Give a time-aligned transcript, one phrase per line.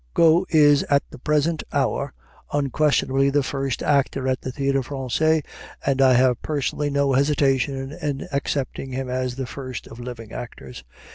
[0.15, 2.11] Got is at the present hour
[2.51, 5.43] unquestionably the first actor at the Théâtre Français,
[5.85, 10.83] and I have personally no hesitation in accepting him as the first of living actors.